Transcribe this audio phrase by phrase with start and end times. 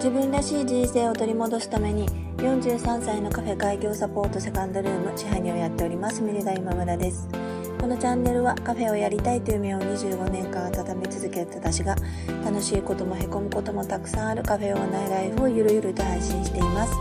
[0.00, 7.28] 自分らしい人生を取り戻すために43歳のカフェ開業サポートセカンドルーム支配人をやっておりますミリダ今村です。
[7.78, 11.96] このチャンネルはカフェをやりたいという夢を25年間温め続けた私が
[12.42, 16.94] 楽しいこともへこむこともたくさんあるカフェオーナーライフをゆるゆると配信しています。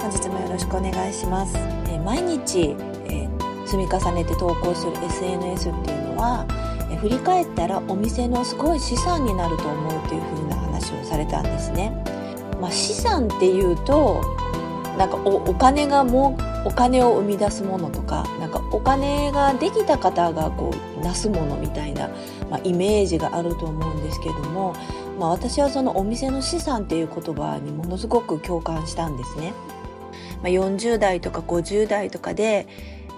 [0.00, 1.56] 本日もよろしくお願いします、
[1.90, 2.76] え毎日、
[3.08, 3.28] え
[3.64, 6.46] 積み重ねて投稿する SNS っていうのは
[6.92, 11.92] え振り返ったらお店のすごい資産になると思うというふうな話をされたんですね、
[12.60, 14.22] まあ、資産っていうと
[14.96, 22.08] なんかおお金がもうお金を生み出すものとかなんかお金ができた方がこうなすものみたいな、
[22.50, 24.74] まあ、イメージがあると思うんですけども、
[25.18, 29.52] まあ、私はそのお店の資産っていう言葉にものすごく共感したんですね。
[30.42, 32.66] まあ、40代とか50代とかで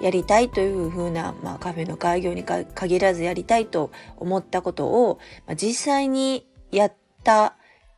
[0.01, 6.93] やりたいというふうな、まあ、カフェの開業に限らずやりたいと思ったことを、まあ、実際にやっ
[7.25, 7.57] た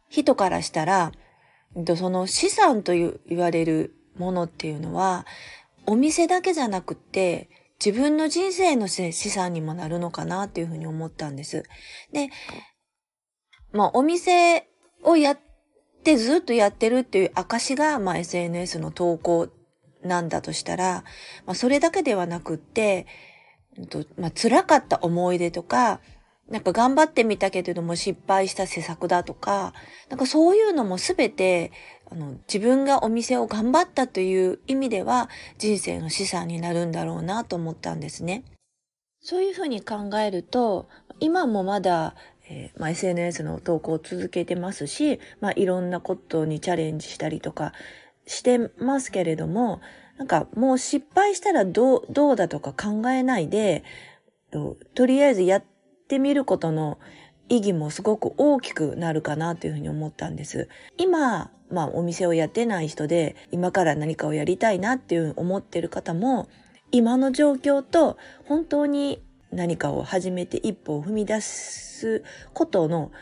[0.08, 1.12] 人からしたら、
[1.96, 5.26] その資産と言われるものっていうのは、
[5.86, 7.48] お店だけじゃなくて、
[7.84, 11.64] 自分の人生の資産にもなるのかなっていうふうに思ったんです。
[12.12, 12.28] で、
[13.72, 14.68] まあ、お店
[15.02, 15.38] をやっ
[16.04, 19.48] てずっとやってるっていう証が、まあ、SNS の投稿
[20.02, 21.04] なんだとしたら、
[21.46, 23.06] まあ、それだけではなくって、
[24.18, 26.00] まあ、辛かった思い出とか、
[26.50, 29.72] なんか頑張ってみたけれども失敗した施策だとか、
[30.08, 31.70] なんかそういうのもすべて、
[32.10, 38.44] あの、自分がお店を頑張ったという意味では人生の資産になるんだろうなと思ったんですね。
[39.20, 40.88] そういうふうに考えると、
[41.20, 42.16] 今もまだ、
[42.48, 47.72] えー、まあ、SNS の投稿を続けてますし、まあ、いろんなことにチャレンジしたりとか
[48.26, 49.80] してますけれども、
[50.18, 53.84] なんかもう失敗したらどう、どうだとか考えないで、
[54.50, 55.79] とりあえずやって
[56.10, 56.98] ってみることの
[57.48, 60.68] 意義もすごく大きくなるかなというふうに思ったんです。
[60.98, 66.48] 今、まあお店をやってない人で今から何かをやりたいなっていう思ってる方も
[66.90, 69.22] 今の状況と本当に
[69.52, 73.12] 何かを始めて一歩を踏み出すことの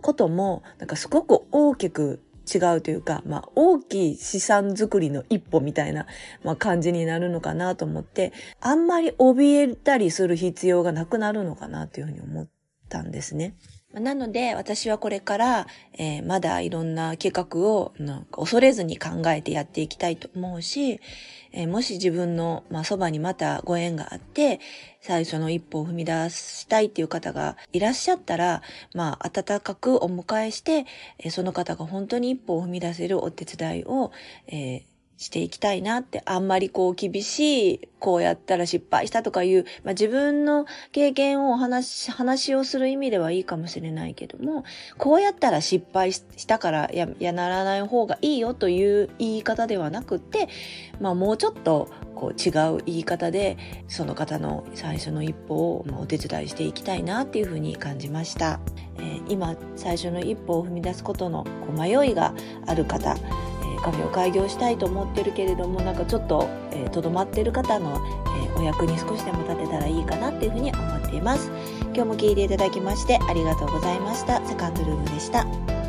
[0.00, 6.06] こともなんかすごく大きく違うというか、まあ、大きい資産づくりの一歩みたいな、
[6.42, 12.59] まあ、感じになるのかなと思って、あんまり怯えたりする必要がなくなるのかなというふうに思って
[12.90, 13.54] たんですね。
[13.92, 21.00] なので、私はこれから、えー、まだいろんな計画をなんか恐れずに考えてやっていきたいと思うし、
[21.52, 24.60] えー、もし自分の、まあ、そばにまたご縁があって、
[25.00, 28.62] 最初の一歩を踏み出したいっていう方がいらっしゃったら、
[28.94, 30.86] まあ、温かくお迎えして、
[31.18, 34.12] えー、その方が本当に一歩を踏み出せるお手伝いを、
[34.46, 34.84] え、
[35.20, 44.64] していきたいなって、あんまりこう厳しい、こうやったら失敗したとかいう、まあ、自分の経験を話、話をする意味ではいいかもしれないけども、
[44.96, 50.48] こうやったら失敗したからや、やならない方がいいよという言い方ではなくて、
[51.02, 58.58] まあもうちょっとこう違う言い方で、その方の最初の一歩をお手伝いしていきたいなっていうふうに感じました。
[58.96, 62.34] えー、今、最初の一歩を踏み出すことのこう迷いが
[62.66, 63.18] ある方、
[63.80, 71.50] カフェを開業したいと思ってるけれどもなんかちょっととど、えー、まってる方の、えー、お役に少しでも立てたらいいかなっていうふうに思っています。
[71.92, 74.44] 今日も聞いていただきましてありがとうございました。
[74.46, 75.79] セカンドルームでした。